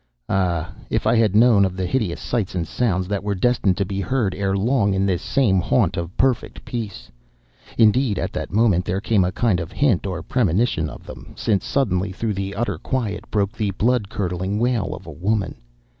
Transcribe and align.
"Ah! 0.29 0.73
if 0.89 1.05
I 1.05 1.15
had 1.15 1.35
known 1.35 1.63
of 1.63 1.77
the 1.77 1.85
hideous 1.85 2.19
sights 2.19 2.55
and 2.55 2.67
sounds 2.67 3.07
that 3.07 3.23
were 3.23 3.35
destined 3.35 3.77
to 3.77 3.85
be 3.85 4.01
heard 4.01 4.33
ere 4.33 4.57
long 4.57 4.95
in 4.95 5.05
this 5.05 5.21
same 5.21 5.59
haunt 5.61 5.95
of 5.95 6.17
perfect 6.17 6.65
peace! 6.65 7.11
Indeed, 7.77 8.17
at 8.17 8.33
that 8.33 8.51
moment 8.51 8.83
there 8.83 8.99
came 8.99 9.23
a 9.23 9.31
kind 9.31 9.59
of 9.59 9.71
hint 9.71 10.07
or 10.07 10.23
premonition 10.23 10.89
of 10.89 11.05
them, 11.05 11.33
since 11.37 11.63
suddenly 11.65 12.11
through 12.11 12.33
the 12.33 12.55
utter 12.55 12.79
quiet 12.79 13.29
broke 13.29 13.51
the 13.51 13.69
blood 13.69 14.09
curdling 14.09 14.57
wail 14.57 14.95
of 14.95 15.05
a 15.05 15.11
woman. 15.11 15.61